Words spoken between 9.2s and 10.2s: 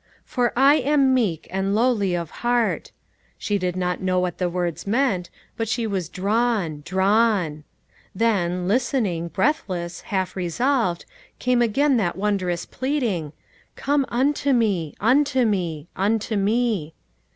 breathless,